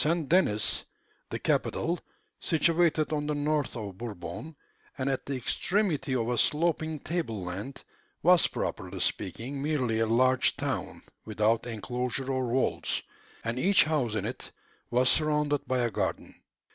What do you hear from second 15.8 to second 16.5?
garden.